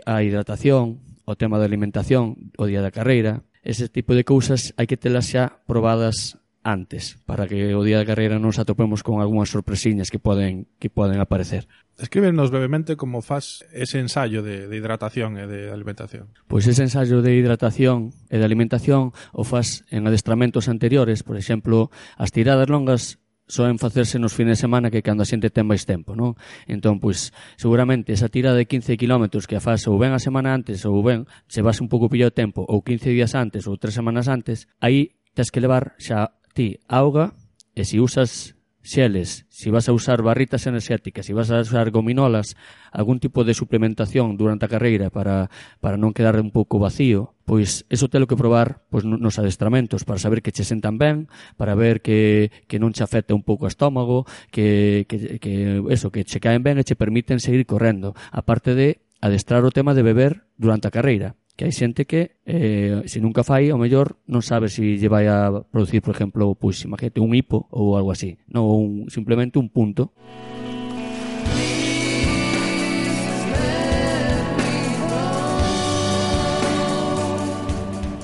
a 0.09 0.25
hidratación, 0.25 1.05
o 1.29 1.37
tema 1.37 1.61
da 1.61 1.69
alimentación 1.69 2.49
o 2.57 2.65
día 2.65 2.81
da 2.81 2.89
carreira, 2.89 3.45
ese 3.69 3.85
tipo 3.87 4.17
de 4.17 4.25
cousas 4.25 4.73
hai 4.81 4.89
que 4.89 4.97
telas 4.97 5.29
xa 5.29 5.61
probadas 5.69 6.41
antes, 6.65 7.21
para 7.25 7.47
que 7.47 7.71
o 7.71 7.85
día 7.85 8.01
da 8.01 8.09
carreira 8.09 8.41
nos 8.41 8.57
atopemos 8.59 9.05
con 9.05 9.21
algunhas 9.21 9.53
sorpresiñas 9.53 10.09
que 10.09 10.17
poden 10.17 10.67
que 10.81 10.89
poden 10.89 11.21
aparecer. 11.21 11.69
Escríbenos 12.01 12.51
brevemente 12.51 12.97
como 12.97 13.21
faz 13.21 13.63
ese 13.71 14.01
ensaio 14.01 14.41
de, 14.41 14.67
de 14.67 14.75
hidratación 14.75 15.37
e 15.37 15.45
de 15.45 15.69
alimentación. 15.71 16.33
Pois 16.49 16.65
ese 16.65 16.83
ensaio 16.83 17.21
de 17.21 17.37
hidratación 17.37 18.11
e 18.27 18.41
de 18.41 18.45
alimentación 18.45 19.13
o 19.31 19.45
faz 19.45 19.85
en 19.93 20.09
adestramentos 20.09 20.67
anteriores, 20.67 21.21
por 21.21 21.37
exemplo, 21.37 21.93
as 22.17 22.33
tiradas 22.33 22.67
longas 22.67 23.21
soen 23.49 23.81
facerse 23.81 24.21
nos 24.21 24.37
fines 24.37 24.61
de 24.61 24.69
semana 24.69 24.93
que 24.93 25.01
cando 25.01 25.25
a 25.25 25.27
xente 25.27 25.49
ten 25.49 25.65
máis 25.65 25.89
tempo, 25.89 26.13
non? 26.13 26.37
Entón, 26.69 27.01
pois, 27.01 27.33
seguramente 27.57 28.13
esa 28.13 28.29
tira 28.29 28.53
de 28.53 28.69
15 28.69 28.93
km 28.95 29.25
que 29.49 29.57
a 29.57 29.61
faz 29.61 29.89
ou 29.89 29.97
ben 29.97 30.13
a 30.13 30.21
semana 30.21 30.53
antes 30.53 30.85
ou 30.85 31.01
ben 31.01 31.25
se 31.49 31.65
vas 31.65 31.81
un 31.81 31.89
pouco 31.89 32.13
pillo 32.13 32.29
de 32.29 32.37
tempo 32.37 32.61
ou 32.61 32.85
15 32.85 33.09
días 33.09 33.33
antes 33.33 33.65
ou 33.65 33.81
3 33.81 33.89
semanas 33.89 34.29
antes, 34.29 34.69
aí 34.77 35.17
tes 35.33 35.49
que 35.49 35.59
levar 35.59 35.97
xa 35.97 36.37
ti 36.53 36.77
auga 36.85 37.33
e 37.73 37.81
se 37.83 37.97
si 37.97 37.99
usas 37.99 38.58
xeles, 38.89 39.45
se 39.49 39.65
si 39.65 39.69
vas 39.69 39.87
a 39.87 39.93
usar 39.93 40.25
barritas 40.25 40.65
enerxéticas, 40.65 41.25
se 41.25 41.31
si 41.31 41.33
vas 41.37 41.51
a 41.53 41.61
usar 41.61 41.91
gominolas, 41.91 42.57
algún 42.91 43.19
tipo 43.21 43.45
de 43.45 43.53
suplementación 43.53 44.33
durante 44.33 44.65
a 44.65 44.71
carreira 44.73 45.13
para, 45.13 45.53
para 45.77 46.01
non 46.01 46.09
quedar 46.17 46.41
un 46.41 46.49
pouco 46.49 46.81
vacío, 46.81 47.37
pois 47.45 47.85
eso 47.93 48.09
telo 48.09 48.25
que 48.25 48.33
probar 48.33 48.81
pois 48.89 49.05
nos 49.05 49.37
adestramentos 49.37 50.01
para 50.09 50.17
saber 50.17 50.41
que 50.41 50.49
che 50.49 50.65
sentan 50.65 50.97
ben, 50.97 51.29
para 51.53 51.77
ver 51.77 52.01
que, 52.01 52.49
que 52.65 52.81
non 52.81 52.89
che 52.89 53.05
afecta 53.05 53.37
un 53.37 53.45
pouco 53.45 53.69
o 53.69 53.71
estómago, 53.71 54.25
que, 54.49 55.05
que, 55.05 55.37
que 55.37 55.85
eso, 55.93 56.09
que 56.09 56.25
che 56.25 56.41
caen 56.41 56.65
ben 56.65 56.81
e 56.81 56.83
che 56.83 56.97
permiten 56.97 57.37
seguir 57.37 57.69
correndo. 57.69 58.17
A 58.33 58.41
parte 58.41 58.73
de 58.73 59.05
adestrar 59.21 59.61
o 59.63 59.71
tema 59.71 59.93
de 59.93 60.01
beber 60.01 60.49
durante 60.57 60.89
a 60.89 60.93
carreira 60.93 61.38
que 61.59 61.67
hai 61.67 61.75
xente 61.75 62.07
que 62.07 62.39
eh, 62.47 63.03
se 63.03 63.19
nunca 63.19 63.43
fai, 63.43 63.67
ao 63.67 63.75
mellor 63.75 64.15
non 64.31 64.39
sabe 64.39 64.71
se 64.71 64.79
si 64.79 64.95
lle 64.95 65.11
vai 65.11 65.27
a 65.27 65.51
producir, 65.67 65.99
por 65.99 66.15
exemplo, 66.15 66.55
pois, 66.55 66.79
imagínate, 66.87 67.19
un 67.19 67.35
hipo 67.35 67.67
ou 67.75 67.99
algo 67.99 68.15
así, 68.15 68.39
non 68.47 68.63
un, 68.63 69.11
simplemente 69.11 69.59
un 69.59 69.67
punto. 69.67 70.15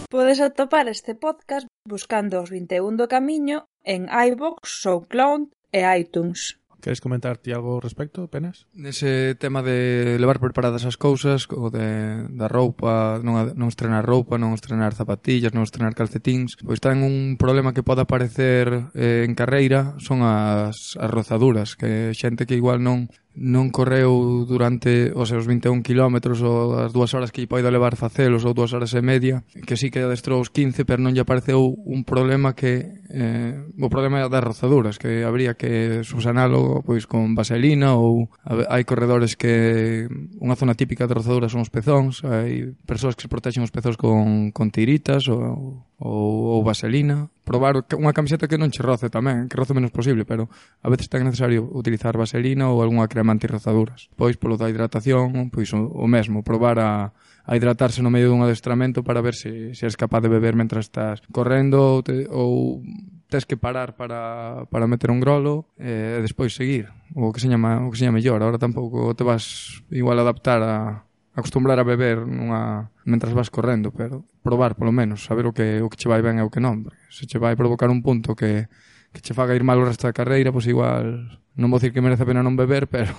Podes 0.08 0.40
atopar 0.40 0.88
este 0.88 1.12
podcast 1.12 1.68
buscando 1.84 2.40
os 2.40 2.48
21 2.48 2.96
do 2.96 3.12
camiño 3.12 3.68
en 3.84 4.08
iVoox, 4.08 4.64
SoundCloud 4.64 5.52
e 5.76 5.84
iTunes. 5.84 6.56
Queres 6.86 7.02
comentar 7.02 7.42
ti 7.42 7.50
algo 7.50 7.74
ao 7.74 7.82
respecto, 7.82 8.30
Penas? 8.30 8.70
Nese 8.78 9.34
tema 9.42 9.66
de 9.66 10.22
levar 10.22 10.38
preparadas 10.38 10.86
as 10.86 11.02
cousas, 11.02 11.50
o 11.50 11.74
de, 11.74 12.30
da 12.30 12.46
roupa, 12.46 13.18
non, 13.26 13.58
non 13.58 13.74
estrenar 13.74 14.06
roupa, 14.06 14.38
non 14.38 14.54
estrenar 14.54 14.94
zapatillas, 14.94 15.50
non 15.50 15.66
estrenar 15.66 15.98
calcetins, 15.98 16.54
pois 16.62 16.78
ten 16.78 17.02
un 17.02 17.42
problema 17.42 17.74
que 17.74 17.82
pode 17.82 18.06
aparecer 18.06 18.94
eh, 18.94 19.26
en 19.26 19.34
carreira 19.34 19.98
son 19.98 20.22
as, 20.22 20.94
as 21.02 21.10
rozaduras, 21.10 21.74
que 21.74 22.14
xente 22.14 22.46
que 22.46 22.54
igual 22.54 22.78
non 22.86 23.10
non 23.36 23.68
correu 23.68 24.48
durante 24.48 25.12
os 25.12 25.28
seus 25.28 25.44
21 25.44 25.84
km 25.84 26.16
ou 26.48 26.80
as 26.80 26.96
dúas 26.96 27.12
horas 27.12 27.36
que 27.36 27.44
lle 27.44 27.52
poida 27.52 27.68
levar 27.68 28.00
facelos 28.00 28.48
ou 28.48 28.56
dúas 28.56 28.72
horas 28.72 28.96
e 28.96 29.04
media, 29.04 29.44
que 29.68 29.76
sí 29.76 29.92
que 29.92 30.00
adestrou 30.00 30.40
os 30.40 30.50
15, 30.50 30.88
pero 30.88 31.04
non 31.04 31.12
lle 31.12 31.24
apareceu 31.24 31.76
un 31.84 32.08
problema 32.08 32.56
que 32.56 33.04
eh, 33.12 33.60
o 33.76 33.92
problema 33.92 34.24
das 34.32 34.44
rozaduras, 34.44 34.96
que 34.96 35.28
habría 35.28 35.60
que 35.60 36.02
subsanalo 36.08 36.80
pois 36.88 37.04
con 37.12 37.36
vaselina 37.36 38.00
ou 38.00 38.32
a, 38.48 38.72
hai 38.72 38.88
corredores 38.88 39.36
que 39.36 40.08
unha 40.40 40.56
zona 40.56 40.80
típica 40.80 41.04
de 41.04 41.16
rozaduras 41.20 41.52
son 41.52 41.68
os 41.68 41.72
pezóns, 41.72 42.24
hai 42.24 42.72
persoas 42.88 43.20
que 43.20 43.28
se 43.28 43.32
protexen 43.32 43.68
os 43.68 43.74
pezóns 43.76 44.00
con, 44.00 44.56
con 44.56 44.72
tiritas 44.72 45.28
ou, 45.28 45.84
ou, 46.00 46.56
ou 46.56 46.60
vaselina 46.64 47.28
probar 47.46 47.86
unha 47.94 48.12
camiseta 48.12 48.50
que 48.50 48.58
non 48.58 48.74
che 48.74 48.82
roce 48.82 49.14
tamén, 49.14 49.46
que 49.46 49.56
roce 49.56 49.78
menos 49.78 49.94
posible, 49.94 50.26
pero 50.26 50.50
a 50.82 50.90
veces 50.90 51.08
tan 51.08 51.24
necesario 51.24 51.70
utilizar 51.72 52.18
vaselina 52.18 52.74
ou 52.74 52.82
algunha 52.82 53.06
crema 53.06 53.32
antirrozaduras. 53.32 54.10
Pois 54.18 54.36
polo 54.36 54.58
da 54.58 54.68
hidratación, 54.68 55.54
pois 55.54 55.70
o, 55.72 55.86
o 55.86 56.10
mesmo, 56.10 56.42
probar 56.42 56.82
a, 56.82 57.14
a 57.46 57.52
hidratarse 57.54 58.02
no 58.02 58.10
medio 58.10 58.34
dun 58.34 58.42
adestramento 58.42 59.06
para 59.06 59.22
ver 59.22 59.38
se, 59.38 59.78
se 59.78 59.86
és 59.86 59.96
capaz 59.96 60.26
de 60.26 60.34
beber 60.34 60.58
mentras 60.58 60.90
estás 60.90 61.22
correndo 61.30 61.78
ou, 61.78 62.02
te, 62.02 62.26
ou 62.34 62.82
tes 63.30 63.46
que 63.46 63.58
parar 63.58 63.94
para, 63.94 64.66
para 64.74 64.90
meter 64.90 65.14
un 65.14 65.22
grolo 65.22 65.70
eh, 65.78 66.18
e 66.18 66.22
despois 66.26 66.58
seguir 66.58 66.90
o 67.14 67.30
que 67.30 67.40
se 67.40 67.48
llama 67.48 67.86
o 67.86 67.94
que 67.94 68.02
se 68.02 68.10
llama 68.10 68.18
mellor 68.18 68.42
agora 68.42 68.58
tampouco 68.58 69.14
te 69.14 69.22
vas 69.22 69.86
igual 69.94 70.18
adaptar 70.18 70.62
a, 70.66 71.05
acostumbrar 71.36 71.78
a 71.80 71.86
beber 71.86 72.24
nunha 72.24 72.90
mentras 73.04 73.36
vas 73.36 73.52
correndo, 73.52 73.92
pero 73.92 74.24
probar 74.42 74.80
polo 74.80 74.96
menos, 74.96 75.28
saber 75.28 75.46
o 75.46 75.54
que 75.54 75.84
o 75.84 75.92
que 75.92 76.00
che 76.00 76.08
vai 76.08 76.24
ben 76.24 76.40
e 76.40 76.44
o 76.44 76.50
que 76.50 76.64
non, 76.64 76.88
porque 76.88 77.00
se 77.12 77.28
che 77.28 77.38
vai 77.38 77.60
provocar 77.60 77.92
un 77.92 78.00
punto 78.00 78.34
que 78.34 78.72
que 79.12 79.22
che 79.22 79.36
faga 79.36 79.56
ir 79.56 79.64
mal 79.64 79.80
o 79.80 79.88
resto 79.88 80.08
da 80.08 80.16
carreira, 80.16 80.56
pois 80.56 80.68
igual 80.68 81.40
non 81.56 81.72
vou 81.72 81.80
dicir 81.80 81.92
que 81.92 82.04
merece 82.04 82.24
a 82.24 82.30
pena 82.32 82.44
non 82.44 82.56
beber, 82.56 82.88
pero 82.94 83.12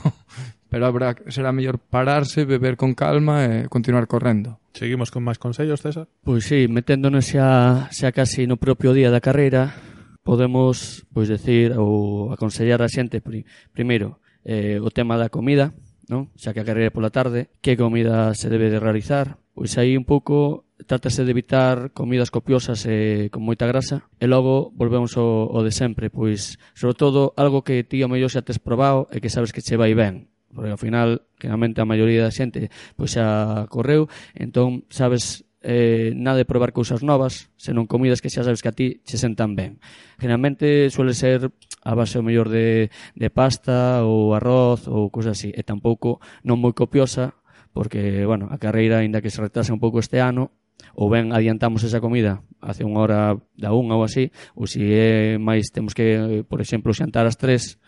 pero 0.72 0.88
habrá 0.88 1.12
será 1.28 1.52
mellor 1.52 1.76
pararse, 1.76 2.48
beber 2.48 2.80
con 2.80 2.96
calma 2.96 3.44
e 3.44 3.68
continuar 3.68 4.08
correndo. 4.08 4.60
Seguimos 4.72 5.12
con 5.12 5.24
máis 5.24 5.36
consellos, 5.36 5.84
César? 5.84 6.08
Pois 6.24 6.48
sí, 6.48 6.68
meténdonos 6.72 7.28
xa, 7.28 7.88
xa 7.92 8.12
casi 8.16 8.48
no 8.48 8.56
propio 8.56 8.96
día 8.96 9.12
da 9.12 9.24
carreira, 9.24 9.76
podemos 10.24 11.04
pois 11.12 11.28
decir 11.28 11.76
ou 11.76 12.32
aconsellar 12.32 12.80
a 12.80 12.88
xente 12.88 13.20
pri, 13.20 13.44
primeiro 13.72 14.20
eh, 14.44 14.80
o 14.80 14.88
tema 14.92 15.16
da 15.16 15.28
comida, 15.32 15.72
non? 16.08 16.30
Xa 16.38 16.54
que 16.54 16.62
a 16.62 16.68
carreira 16.68 16.94
pola 16.94 17.10
tarde, 17.10 17.50
que 17.60 17.78
comida 17.78 18.34
se 18.34 18.50
debe 18.50 18.70
de 18.70 18.78
realizar? 18.78 19.38
Pois 19.56 19.74
aí 19.80 19.96
un 19.96 20.04
pouco 20.04 20.66
trátase 20.84 21.24
de 21.24 21.32
evitar 21.32 21.90
comidas 21.96 22.30
copiosas 22.30 22.84
e 22.84 23.32
con 23.32 23.42
moita 23.42 23.64
grasa 23.64 24.04
e 24.20 24.28
logo 24.28 24.70
volvemos 24.76 25.16
ao, 25.16 25.48
ao 25.50 25.64
de 25.64 25.72
sempre, 25.72 26.12
pois 26.12 26.60
sobre 26.76 26.94
todo 26.94 27.32
algo 27.40 27.64
que 27.64 27.80
ti 27.82 28.04
ao 28.04 28.12
mellor 28.12 28.28
xa 28.28 28.44
tes 28.44 28.60
probado 28.60 29.08
e 29.08 29.18
que 29.24 29.32
sabes 29.32 29.56
que 29.56 29.64
che 29.64 29.80
vai 29.80 29.96
ben, 29.96 30.28
porque 30.52 30.76
ao 30.76 30.80
final 30.80 31.24
generalmente 31.40 31.80
a 31.80 31.88
maioría 31.88 32.22
da 32.22 32.34
xente 32.34 32.68
pois 32.94 33.16
xa 33.16 33.64
correu, 33.72 34.12
entón 34.36 34.84
sabes 34.92 35.48
eh, 35.66 36.12
nada 36.14 36.38
de 36.38 36.44
probar 36.44 36.70
cousas 36.70 37.02
novas, 37.02 37.50
senón 37.58 37.90
comidas 37.90 38.22
que 38.22 38.30
xa 38.30 38.46
sabes 38.46 38.62
que 38.62 38.70
a 38.70 38.76
ti 38.76 39.02
che 39.02 39.18
sentan 39.18 39.56
ben. 39.56 39.82
Generalmente 40.20 40.92
suele 40.94 41.16
ser 41.16 41.50
a 41.86 41.94
base 41.94 42.18
o 42.18 42.26
mellor 42.26 42.50
de, 42.50 42.90
de 43.14 43.28
pasta 43.30 44.02
ou 44.02 44.34
arroz 44.34 44.90
ou 44.90 45.06
cousas 45.14 45.38
así, 45.38 45.54
e 45.54 45.62
tampouco 45.62 46.18
non 46.42 46.58
moi 46.58 46.74
copiosa, 46.74 47.38
porque, 47.70 48.26
bueno, 48.26 48.50
a 48.50 48.58
carreira, 48.58 48.98
aínda 48.98 49.22
que 49.22 49.30
se 49.30 49.38
retrase 49.38 49.70
un 49.70 49.78
pouco 49.78 50.02
este 50.02 50.18
ano, 50.18 50.50
ou 50.98 51.06
ben 51.06 51.30
adiantamos 51.30 51.84
esa 51.84 52.02
comida 52.02 52.42
hace 52.60 52.82
unha 52.82 53.00
hora 53.00 53.20
da 53.54 53.70
unha 53.70 53.94
ou 53.94 54.02
así, 54.02 54.34
ou 54.58 54.66
se 54.66 54.82
é 54.82 55.38
máis, 55.38 55.70
temos 55.70 55.94
que, 55.94 56.42
por 56.50 56.58
exemplo, 56.58 56.90
xantar 56.96 57.28
as 57.28 57.38
tres, 57.38 57.78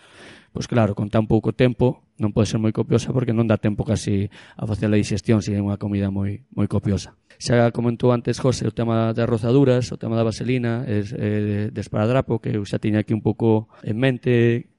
Pois 0.52 0.66
claro, 0.66 0.94
con 0.96 1.12
tan 1.12 1.28
pouco 1.28 1.52
tempo 1.52 2.02
non 2.18 2.34
pode 2.34 2.50
ser 2.50 2.58
moi 2.58 2.74
copiosa 2.74 3.14
porque 3.14 3.30
non 3.36 3.46
dá 3.46 3.60
tempo 3.60 3.86
casi 3.86 4.26
a 4.58 4.64
facer 4.66 4.90
a 4.90 4.98
digestión 4.98 5.38
se 5.38 5.54
é 5.54 5.60
unha 5.62 5.78
comida 5.78 6.10
moi 6.10 6.42
moi 6.50 6.66
copiosa. 6.66 7.14
Xa 7.38 7.70
comentou 7.70 8.10
antes 8.10 8.42
José 8.42 8.66
o 8.66 8.74
tema 8.74 9.14
das 9.14 9.28
rozaduras, 9.30 9.94
o 9.94 10.00
tema 10.00 10.18
da 10.18 10.26
vaselina, 10.26 10.82
es, 10.88 11.14
eh, 11.14 11.70
de 11.70 11.80
esparadrapo 11.80 12.42
que 12.42 12.50
eu 12.50 12.66
xa 12.66 12.82
tiña 12.82 13.06
aquí 13.06 13.14
un 13.14 13.22
pouco 13.22 13.70
en 13.86 13.96
mente 14.00 14.32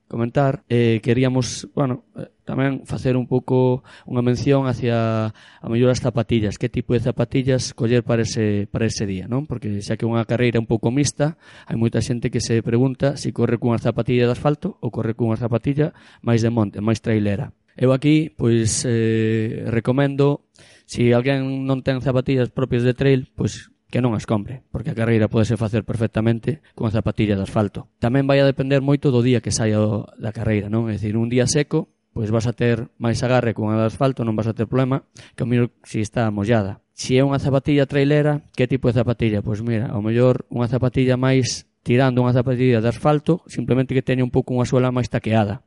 comentar. 0.09 0.65
Eh, 0.67 0.99
queríamos, 0.99 1.69
bueno, 1.73 2.03
tamén 2.50 2.82
facer 2.89 3.13
un 3.13 3.29
pouco 3.29 3.86
unha 4.10 4.25
mención 4.25 4.65
hacia 4.65 5.29
a 5.29 5.68
mellor 5.70 5.94
as 5.94 6.01
zapatillas, 6.01 6.58
que 6.58 6.65
tipo 6.65 6.98
de 6.98 7.06
zapatillas 7.06 7.77
coller 7.77 8.01
para 8.01 8.25
ese, 8.25 8.65
para 8.74 8.89
ese 8.89 9.06
día, 9.06 9.29
non? 9.29 9.46
Porque 9.46 9.86
xa 9.86 10.01
que 10.01 10.03
é 10.03 10.10
unha 10.10 10.25
carreira 10.25 10.58
un 10.58 10.65
pouco 10.65 10.89
mixta, 10.89 11.38
hai 11.70 11.77
moita 11.77 12.01
xente 12.01 12.34
que 12.34 12.41
se 12.41 12.65
pregunta 12.65 13.13
se 13.22 13.29
si 13.29 13.38
corre 13.38 13.62
cunha 13.62 13.77
zapatilla 13.77 14.25
de 14.25 14.34
asfalto 14.34 14.82
ou 14.82 14.89
corre 14.89 15.13
cunha 15.13 15.38
zapatilla 15.38 15.94
máis 16.25 16.41
de 16.41 16.50
monte, 16.50 16.82
máis 16.82 17.06
trailera. 17.06 17.53
Eu 17.77 17.94
aquí, 17.94 18.34
pois, 18.34 18.82
eh, 18.89 19.70
recomendo, 19.70 20.50
se 20.89 21.06
si 21.06 21.13
alguén 21.13 21.70
non 21.70 21.86
ten 21.86 22.01
zapatillas 22.01 22.50
propias 22.50 22.82
de 22.82 22.98
trail, 22.98 23.29
pois 23.38 23.70
que 23.94 24.01
non 24.01 24.18
as 24.18 24.25
compre, 24.25 24.65
porque 24.74 24.94
a 24.94 24.98
carreira 24.98 25.29
podese 25.29 25.53
facer 25.53 25.86
perfectamente 25.86 26.65
con 26.74 26.89
a 26.89 26.94
zapatilla 26.94 27.38
de 27.38 27.46
asfalto. 27.46 27.94
Tamén 28.01 28.25
vai 28.25 28.41
a 28.41 28.50
depender 28.50 28.82
moito 28.82 29.13
do 29.13 29.22
día 29.22 29.41
que 29.41 29.53
saia 29.53 29.77
da 30.18 30.34
carreira, 30.34 30.70
non? 30.70 30.89
É 30.89 30.98
dicir, 30.98 31.13
un 31.13 31.29
día 31.29 31.46
seco, 31.46 31.94
pois 32.13 32.30
vas 32.34 32.46
a 32.50 32.54
ter 32.54 32.89
máis 32.98 33.22
agarre 33.22 33.54
cunha 33.54 33.78
de 33.78 33.88
asfalto, 33.88 34.25
non 34.25 34.36
vas 34.36 34.50
a 34.50 34.56
ter 34.56 34.66
problema, 34.66 35.06
que 35.38 35.44
o 35.44 35.50
mellor 35.50 35.70
se 35.86 36.01
está 36.01 36.30
mollada. 36.34 36.82
Se 36.98 37.16
é 37.16 37.24
unha 37.24 37.39
zapatilla 37.39 37.88
trailera, 37.88 38.44
que 38.58 38.68
tipo 38.68 38.92
de 38.92 39.00
zapatilla? 39.00 39.39
Pois 39.39 39.63
mira, 39.63 39.88
ao 39.94 40.04
mellor 40.04 40.44
unha 40.51 40.68
zapatilla 40.68 41.16
máis 41.16 41.70
tirando 41.84 42.20
unha 42.20 42.36
zapatilla 42.36 42.84
de 42.84 42.89
asfalto, 42.92 43.46
simplemente 43.48 43.96
que 43.96 44.04
teña 44.04 44.25
un 44.25 44.34
pouco 44.34 44.51
unha 44.51 44.68
suela 44.68 44.92
máis 44.92 45.08
taqueada 45.08 45.63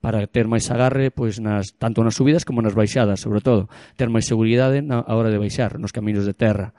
para 0.00 0.22
ter 0.28 0.46
máis 0.46 0.68
agarre 0.70 1.10
pois 1.10 1.42
nas 1.42 1.74
tanto 1.82 2.04
nas 2.04 2.14
subidas 2.14 2.46
como 2.46 2.62
nas 2.62 2.78
baixadas, 2.78 3.18
sobre 3.18 3.40
todo, 3.42 3.66
ter 3.98 4.06
máis 4.06 4.28
seguridade 4.28 4.78
na 4.78 5.02
a 5.02 5.12
hora 5.18 5.32
de 5.34 5.40
baixar 5.40 5.82
nos 5.82 5.90
camiños 5.90 6.22
de 6.22 6.36
terra. 6.36 6.76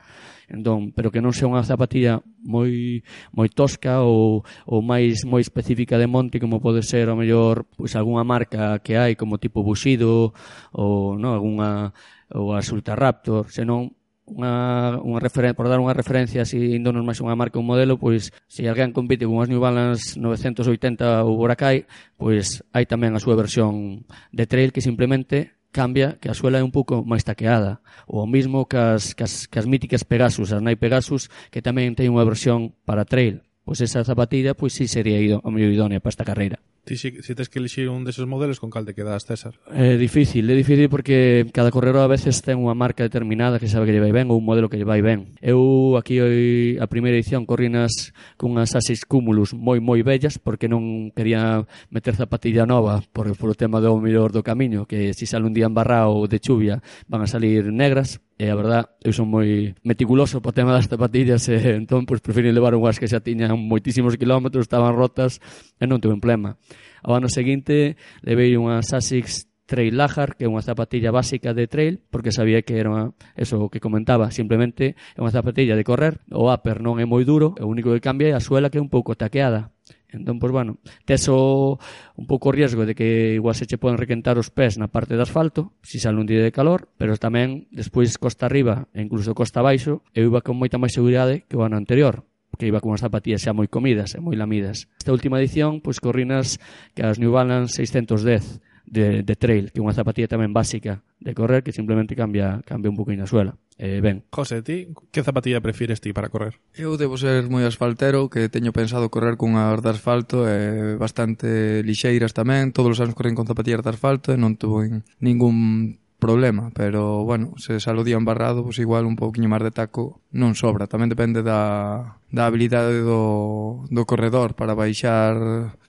Entón, 0.48 0.96
pero 0.96 1.12
que 1.12 1.20
non 1.20 1.36
sea 1.36 1.52
unha 1.52 1.60
zapatilla 1.68 2.24
moi 2.40 3.04
moi 3.36 3.52
tosca 3.52 4.00
ou, 4.00 4.48
ou 4.64 4.80
máis 4.80 5.28
moi 5.28 5.44
específica 5.44 6.00
de 6.00 6.08
monte 6.08 6.40
como 6.40 6.64
pode 6.64 6.88
ser 6.88 7.12
ao 7.12 7.20
mellor 7.20 7.68
pois 7.76 8.00
algunha 8.00 8.24
marca 8.24 8.80
que 8.80 8.96
hai 8.96 9.20
como 9.20 9.44
tipo 9.44 9.60
Bushido 9.60 10.32
ou 10.72 11.20
non 11.20 11.36
algunha 11.36 11.92
ou 12.32 12.56
as 12.56 12.72
Ultraraptor, 12.72 13.52
senón 13.52 13.92
unha, 14.28 15.00
unha 15.00 15.24
referen 15.24 15.56
por 15.56 15.72
dar 15.72 15.80
unha 15.80 15.96
referencia 15.96 16.44
así 16.44 16.60
índonos 16.76 17.04
máis 17.04 17.20
unha 17.24 17.36
marca 17.36 17.60
un 17.60 17.68
modelo, 17.68 17.96
pois 17.96 18.36
se 18.52 18.68
alguén 18.68 18.92
compite 18.92 19.24
con 19.24 19.40
as 19.40 19.48
New 19.48 19.64
Balance 19.64 20.20
980 20.20 21.24
ou 21.24 21.40
Boracay, 21.40 21.88
pois 22.20 22.64
hai 22.76 22.84
tamén 22.84 23.16
a 23.16 23.24
súa 23.24 23.40
versión 23.40 24.04
de 24.36 24.44
trail 24.48 24.76
que 24.76 24.84
simplemente 24.84 25.57
cambia 25.72 26.18
que 26.20 26.30
a 26.30 26.36
suela 26.36 26.60
é 26.60 26.64
un 26.64 26.74
pouco 26.74 27.02
máis 27.08 27.24
taqueada. 27.24 27.80
O 28.06 28.28
mismo 28.28 28.68
que 28.68 28.78
as, 28.78 29.16
que 29.16 29.24
as, 29.24 29.48
que 29.48 29.58
as 29.60 29.66
míticas 29.66 30.04
Pegasus, 30.04 30.52
as 30.52 30.62
Nai 30.62 30.76
Pegasus, 30.76 31.32
que 31.50 31.64
tamén 31.64 31.96
ten 31.96 32.12
unha 32.12 32.28
versión 32.28 32.76
para 32.84 33.08
trail 33.08 33.47
pois 33.68 33.84
esa 33.84 34.08
zapatilla 34.08 34.56
pois 34.56 34.72
si 34.72 34.88
sería 34.88 35.20
ido, 35.20 35.44
o 35.44 35.52
mellor 35.52 35.76
idónea 35.76 36.00
para 36.00 36.16
esta 36.16 36.24
carreira. 36.24 36.64
Ti 36.88 36.96
si, 36.96 37.20
si 37.20 37.36
tes 37.36 37.52
que 37.52 37.60
elixir 37.60 37.92
un 37.92 38.08
deses 38.08 38.24
modelos 38.24 38.64
con 38.64 38.72
cal 38.72 38.88
te 38.88 38.96
quedas, 38.96 39.28
César? 39.28 39.60
É 39.76 39.92
eh, 39.92 39.98
difícil, 40.00 40.48
é 40.48 40.56
difícil 40.56 40.88
porque 40.88 41.44
cada 41.52 41.68
corredor 41.68 42.00
a 42.00 42.08
veces 42.08 42.40
ten 42.40 42.64
unha 42.64 42.72
marca 42.72 43.04
determinada 43.04 43.60
que 43.60 43.68
sabe 43.68 43.84
que 43.84 43.92
lle 43.92 44.00
vai 44.00 44.16
ben 44.16 44.32
ou 44.32 44.40
un 44.40 44.48
modelo 44.48 44.72
que 44.72 44.80
lle 44.80 44.88
vai 44.88 45.04
ben. 45.04 45.36
Eu 45.44 46.00
aquí 46.00 46.24
hoy, 46.24 46.80
a 46.80 46.88
primeira 46.88 47.20
edición 47.20 47.44
corrinas 47.44 48.16
cunhas 48.40 48.72
asis 48.72 49.04
Cumulus 49.04 49.52
moi 49.52 49.84
moi 49.84 50.00
bellas 50.00 50.40
porque 50.40 50.72
non 50.72 51.12
quería 51.12 51.68
meter 51.92 52.16
zapatilla 52.16 52.64
nova 52.64 53.04
por, 53.12 53.36
por 53.36 53.52
o 53.52 53.60
tema 53.60 53.84
do 53.84 53.92
mellor 54.00 54.32
do 54.32 54.40
camiño 54.40 54.88
que 54.88 55.12
se 55.12 55.28
si 55.28 55.36
sale 55.36 55.44
un 55.44 55.52
día 55.52 55.68
embarrado 55.68 56.24
de 56.32 56.40
chuvia 56.40 56.80
van 57.12 57.20
a 57.20 57.28
salir 57.28 57.68
negras 57.68 58.24
E 58.38 58.54
a 58.54 58.56
verdad, 58.56 58.94
eu 59.02 59.18
son 59.18 59.34
moi 59.34 59.74
meticuloso 59.82 60.46
po 60.46 60.54
o 60.54 60.56
tema 60.56 60.70
das 60.70 60.86
zapatillas 60.86 61.50
e 61.50 61.58
entón 61.74 62.06
pois, 62.06 62.22
prefiro 62.22 62.54
levar 62.54 62.78
unhas 62.78 63.02
que 63.02 63.10
xa 63.10 63.18
tiñan 63.18 63.58
moitísimos 63.58 64.14
kilómetros, 64.14 64.70
estaban 64.70 64.94
rotas 64.94 65.42
e 65.82 65.90
non 65.90 65.98
tuve 65.98 66.14
un 66.14 66.22
problema. 66.22 66.62
Ao 67.02 67.18
ano 67.18 67.34
seguinte 67.34 67.98
levei 68.22 68.54
unhas 68.54 68.94
Asics 68.94 69.50
Trail 69.66 69.98
Lajar, 69.98 70.38
que 70.38 70.46
é 70.46 70.50
unha 70.50 70.62
zapatilla 70.62 71.10
básica 71.10 71.58
de 71.58 71.66
trail, 71.66 71.98
porque 72.14 72.30
sabía 72.30 72.62
que 72.62 72.78
era 72.78 72.94
unha, 72.94 73.18
eso 73.34 73.74
que 73.74 73.82
comentaba, 73.82 74.30
simplemente 74.30 74.94
é 74.94 75.20
unha 75.20 75.34
zapatilla 75.34 75.74
de 75.74 75.82
correr, 75.82 76.22
o 76.30 76.54
upper 76.54 76.78
non 76.86 77.02
é 77.02 77.10
moi 77.10 77.26
duro, 77.26 77.58
o 77.58 77.66
único 77.66 77.90
que 77.90 78.06
cambia 78.06 78.32
é 78.32 78.34
a 78.38 78.42
suela 78.42 78.70
que 78.70 78.78
é 78.78 78.84
un 78.86 78.94
pouco 78.94 79.18
taqueada, 79.18 79.74
Entón, 80.08 80.40
pois, 80.40 80.56
bueno, 80.56 80.80
tes 81.04 81.28
o, 81.28 81.76
un 82.16 82.26
pouco 82.28 82.50
o 82.50 82.56
riesgo 82.56 82.88
de 82.88 82.96
que 82.96 83.36
igual 83.36 83.56
se 83.60 83.68
che 83.68 83.76
poden 83.76 84.00
requentar 84.00 84.40
os 84.40 84.48
pés 84.48 84.80
na 84.80 84.88
parte 84.88 85.20
de 85.20 85.24
asfalto, 85.24 85.76
se 85.84 86.00
sale 86.00 86.16
un 86.16 86.28
día 86.28 86.40
de 86.40 86.56
calor, 86.56 86.88
pero 86.96 87.20
tamén, 87.20 87.68
despois, 87.76 88.16
costa 88.16 88.48
arriba 88.48 88.88
e 88.96 89.04
incluso 89.04 89.36
costa 89.36 89.60
abaixo, 89.60 90.00
eu 90.16 90.32
iba 90.32 90.40
con 90.40 90.56
moita 90.56 90.80
máis 90.80 90.96
seguridade 90.96 91.44
que 91.52 91.60
o 91.60 91.68
ano 91.68 91.76
anterior, 91.76 92.24
que 92.56 92.72
iba 92.72 92.80
con 92.80 92.96
as 92.96 93.04
zapatillas 93.04 93.44
xa 93.44 93.52
moi 93.52 93.68
comidas 93.68 94.16
e 94.16 94.24
moi 94.24 94.40
lamidas. 94.40 94.88
Esta 94.96 95.12
última 95.12 95.44
edición, 95.44 95.84
pois, 95.84 96.00
corrinas 96.00 96.56
que 96.96 97.04
as 97.04 97.20
New 97.20 97.36
Balance 97.36 97.76
610, 97.76 98.64
de, 98.88 99.22
de 99.22 99.36
trail, 99.36 99.70
que 99.70 99.80
é 99.80 99.84
unha 99.84 99.94
zapatilla 99.94 100.32
tamén 100.32 100.56
básica 100.56 101.04
de 101.20 101.36
correr 101.36 101.62
que 101.62 101.76
simplemente 101.76 102.16
cambia 102.16 102.64
cambia 102.64 102.90
un 102.90 102.98
poquinho 102.98 103.28
a 103.28 103.30
suela. 103.30 103.60
Eh, 103.78 104.00
ben. 104.02 104.24
José, 104.32 104.64
ti 104.64 104.90
que 105.12 105.22
zapatilla 105.22 105.62
prefires 105.62 106.00
ti 106.00 106.16
para 106.16 106.32
correr? 106.32 106.58
Eu 106.74 106.96
debo 106.96 107.20
ser 107.20 107.46
moi 107.52 107.68
asfaltero, 107.68 108.32
que 108.32 108.48
teño 108.48 108.72
pensado 108.72 109.12
correr 109.12 109.36
cunhas 109.36 109.84
de 109.84 109.92
asfalto 109.92 110.48
e 110.48 110.96
bastante 110.96 111.84
lixeiras 111.84 112.32
tamén, 112.32 112.72
todos 112.72 112.98
os 112.98 113.00
anos 113.04 113.14
corren 113.14 113.36
con 113.36 113.46
zapatillas 113.46 113.84
de 113.84 113.92
asfalto 113.92 114.32
e 114.32 114.40
non 114.40 114.56
tuve 114.56 115.04
ningún 115.20 116.00
problema, 116.20 116.72
pero 116.74 117.24
bueno, 117.24 117.54
se 117.58 117.80
saludía 117.80 118.18
embarrado, 118.18 118.64
pois 118.64 118.78
pues 118.78 118.86
igual 118.86 119.06
un 119.06 119.16
pouquiño 119.16 119.50
máis 119.50 119.62
de 119.62 119.72
taco 119.72 120.26
non 120.34 120.58
sobra, 120.58 120.90
tamén 120.90 121.14
depende 121.14 121.46
da, 121.46 122.18
da 122.34 122.50
habilidade 122.50 123.06
do, 123.06 123.86
do 123.88 124.04
corredor 124.10 124.58
para 124.58 124.74
baixar 124.74 125.38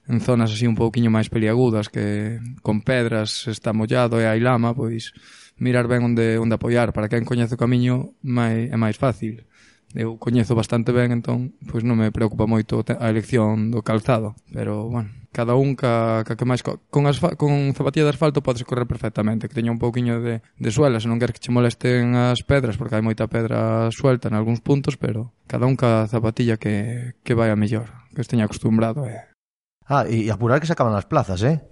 en 0.08 0.20
zonas 0.20 0.52
así 0.52 0.68
un 0.68 0.76
pouquiño 0.76 1.08
máis 1.08 1.32
peliagudas 1.32 1.88
que 1.88 2.40
con 2.60 2.84
pedras 2.84 3.48
está 3.48 3.72
mollado 3.72 4.20
e 4.20 4.28
hai 4.28 4.40
lama, 4.40 4.76
pois 4.76 5.16
mirar 5.56 5.88
ben 5.88 6.04
onde 6.04 6.36
onde 6.36 6.56
apoiar, 6.56 6.92
para 6.92 7.08
quen 7.08 7.24
coñece 7.24 7.56
o 7.56 7.60
camiño 7.60 8.12
mai, 8.20 8.68
é 8.68 8.76
máis 8.76 9.00
fácil 9.00 9.48
eu 9.94 10.20
coñezo 10.20 10.52
bastante 10.52 10.92
ben, 10.92 11.12
entón, 11.12 11.56
pois 11.70 11.84
non 11.84 11.96
me 11.96 12.12
preocupa 12.12 12.44
moito 12.44 12.84
a 12.84 13.06
elección 13.08 13.72
do 13.72 13.80
calzado, 13.80 14.36
pero, 14.52 14.88
bueno, 14.92 15.08
cada 15.32 15.54
un 15.54 15.76
ca, 15.76 16.24
ca 16.24 16.36
que 16.36 16.44
máis 16.44 16.60
co... 16.60 16.80
con, 16.92 17.08
asfa, 17.08 17.36
con 17.36 17.72
zapatilla 17.72 18.04
de 18.04 18.12
asfalto 18.12 18.44
podes 18.44 18.64
correr 18.64 18.84
perfectamente, 18.84 19.48
que 19.48 19.56
teña 19.56 19.72
un 19.72 19.80
pouquiño 19.80 20.20
de, 20.20 20.40
de 20.44 20.70
suela, 20.72 21.00
se 21.00 21.08
non 21.08 21.16
queres 21.16 21.36
que 21.36 21.42
che 21.48 21.54
molesten 21.54 22.16
as 22.16 22.44
pedras, 22.44 22.76
porque 22.76 23.00
hai 23.00 23.04
moita 23.04 23.28
pedra 23.32 23.88
suelta 23.88 24.28
en 24.28 24.36
algúns 24.36 24.60
puntos, 24.60 25.00
pero 25.00 25.32
cada 25.48 25.64
un 25.64 25.76
ca 25.76 26.04
zapatilla 26.08 26.60
que, 26.60 27.16
que 27.24 27.36
vai 27.36 27.48
a 27.48 27.56
mellor, 27.56 27.88
que 28.12 28.20
esteña 28.20 28.44
acostumbrado, 28.44 29.08
eh. 29.08 29.24
Ah, 29.88 30.04
e 30.04 30.28
apurar 30.28 30.60
que 30.60 30.68
se 30.68 30.76
acaban 30.76 30.92
as 30.92 31.08
plazas, 31.08 31.40
eh? 31.40 31.64